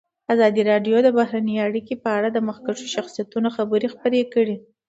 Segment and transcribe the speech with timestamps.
[0.33, 4.55] ازادي راډیو د بهرنۍ اړیکې په اړه د مخکښو شخصیتونو خبرې خپرې کړي.